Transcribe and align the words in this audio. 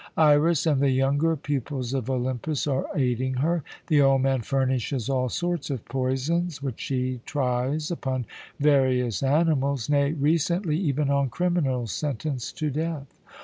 Iras 0.17 0.65
and 0.65 0.81
the 0.81 0.89
younger 0.89 1.35
pupils 1.35 1.93
of 1.93 2.09
Olympus 2.09 2.65
are 2.65 2.87
aiding 2.97 3.35
her. 3.35 3.63
The 3.85 4.01
old 4.01 4.23
man 4.23 4.41
furnishes 4.41 5.09
all 5.11 5.29
sorts 5.29 5.69
of 5.69 5.85
poisons, 5.85 6.59
which 6.59 6.79
she 6.79 7.21
tries 7.27 7.91
upon 7.91 8.25
various 8.59 9.21
animals 9.21 9.89
nay, 9.89 10.13
recently 10.13 10.75
even 10.75 11.11
on 11.11 11.29
criminals 11.29 11.91
sentenced 11.91 12.57
to 12.57 12.71
death. 12.71 13.19